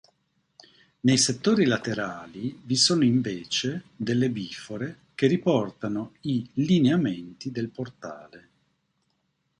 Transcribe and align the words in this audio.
Nei 1.01 1.15
settori 1.19 1.65
laterali 1.65 2.59
vi 2.65 2.75
sono 2.75 3.03
invece 3.03 3.83
delle 3.95 4.31
bifore 4.31 4.97
che 5.13 5.27
riportano 5.27 6.13
i 6.21 6.49
lineamenti 6.53 7.51
del 7.51 7.69
portale. 7.69 8.49